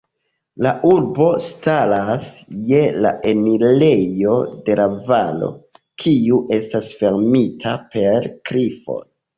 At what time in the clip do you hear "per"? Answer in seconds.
7.97-8.31